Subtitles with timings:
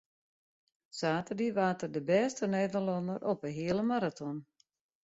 [0.99, 4.37] Saterdei waard er de bêste Nederlanner op de heale maraton.